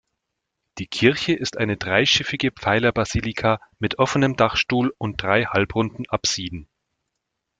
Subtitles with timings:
[0.79, 6.67] Die Kirche ist eine dreischiffige Pfeilerbasilika mit offenem Dachstuhl und drei halbrunden Apsiden.